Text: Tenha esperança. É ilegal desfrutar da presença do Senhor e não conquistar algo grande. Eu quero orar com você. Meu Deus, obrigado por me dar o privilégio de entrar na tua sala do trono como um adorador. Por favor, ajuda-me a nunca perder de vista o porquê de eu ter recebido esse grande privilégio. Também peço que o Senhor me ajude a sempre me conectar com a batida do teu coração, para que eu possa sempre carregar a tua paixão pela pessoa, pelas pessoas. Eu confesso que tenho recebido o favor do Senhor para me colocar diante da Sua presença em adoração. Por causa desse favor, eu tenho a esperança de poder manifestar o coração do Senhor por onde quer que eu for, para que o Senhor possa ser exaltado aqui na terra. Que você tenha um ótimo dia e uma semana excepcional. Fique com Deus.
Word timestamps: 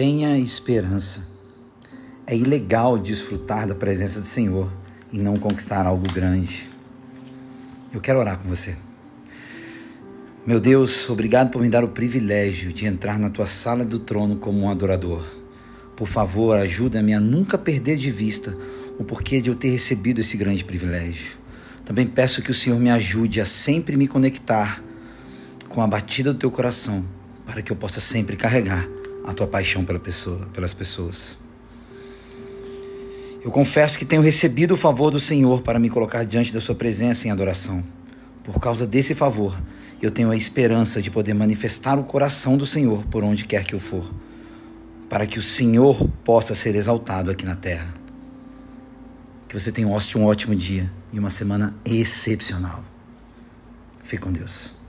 Tenha 0.00 0.38
esperança. 0.38 1.28
É 2.26 2.34
ilegal 2.34 2.96
desfrutar 2.96 3.66
da 3.66 3.74
presença 3.74 4.18
do 4.18 4.24
Senhor 4.24 4.72
e 5.12 5.18
não 5.18 5.36
conquistar 5.36 5.84
algo 5.84 6.10
grande. 6.10 6.70
Eu 7.92 8.00
quero 8.00 8.18
orar 8.18 8.38
com 8.38 8.48
você. 8.48 8.76
Meu 10.46 10.58
Deus, 10.58 11.10
obrigado 11.10 11.50
por 11.50 11.60
me 11.60 11.68
dar 11.68 11.84
o 11.84 11.88
privilégio 11.88 12.72
de 12.72 12.86
entrar 12.86 13.18
na 13.18 13.28
tua 13.28 13.46
sala 13.46 13.84
do 13.84 13.98
trono 13.98 14.36
como 14.36 14.60
um 14.60 14.70
adorador. 14.70 15.22
Por 15.94 16.08
favor, 16.08 16.56
ajuda-me 16.56 17.12
a 17.12 17.20
nunca 17.20 17.58
perder 17.58 17.98
de 17.98 18.10
vista 18.10 18.56
o 18.98 19.04
porquê 19.04 19.42
de 19.42 19.50
eu 19.50 19.54
ter 19.54 19.68
recebido 19.68 20.22
esse 20.22 20.34
grande 20.34 20.64
privilégio. 20.64 21.36
Também 21.84 22.06
peço 22.06 22.40
que 22.40 22.50
o 22.50 22.54
Senhor 22.54 22.80
me 22.80 22.88
ajude 22.88 23.38
a 23.38 23.44
sempre 23.44 23.98
me 23.98 24.08
conectar 24.08 24.82
com 25.68 25.82
a 25.82 25.86
batida 25.86 26.32
do 26.32 26.38
teu 26.38 26.50
coração, 26.50 27.04
para 27.44 27.60
que 27.60 27.70
eu 27.70 27.76
possa 27.76 28.00
sempre 28.00 28.34
carregar 28.34 28.88
a 29.24 29.32
tua 29.32 29.46
paixão 29.46 29.84
pela 29.84 29.98
pessoa, 29.98 30.48
pelas 30.52 30.74
pessoas. 30.74 31.38
Eu 33.42 33.50
confesso 33.50 33.98
que 33.98 34.04
tenho 34.04 34.20
recebido 34.20 34.74
o 34.74 34.76
favor 34.76 35.10
do 35.10 35.18
Senhor 35.18 35.62
para 35.62 35.78
me 35.78 35.88
colocar 35.88 36.24
diante 36.24 36.52
da 36.52 36.60
Sua 36.60 36.74
presença 36.74 37.26
em 37.26 37.30
adoração. 37.30 37.82
Por 38.44 38.60
causa 38.60 38.86
desse 38.86 39.14
favor, 39.14 39.58
eu 40.00 40.10
tenho 40.10 40.30
a 40.30 40.36
esperança 40.36 41.00
de 41.00 41.10
poder 41.10 41.34
manifestar 41.34 41.98
o 41.98 42.04
coração 42.04 42.56
do 42.56 42.66
Senhor 42.66 43.04
por 43.06 43.24
onde 43.24 43.44
quer 43.46 43.64
que 43.64 43.74
eu 43.74 43.80
for, 43.80 44.10
para 45.08 45.26
que 45.26 45.38
o 45.38 45.42
Senhor 45.42 46.06
possa 46.22 46.54
ser 46.54 46.74
exaltado 46.74 47.30
aqui 47.30 47.46
na 47.46 47.56
terra. 47.56 47.94
Que 49.48 49.58
você 49.58 49.72
tenha 49.72 49.88
um 49.88 50.24
ótimo 50.24 50.54
dia 50.54 50.90
e 51.12 51.18
uma 51.18 51.30
semana 51.30 51.74
excepcional. 51.84 52.84
Fique 54.02 54.22
com 54.22 54.32
Deus. 54.32 54.79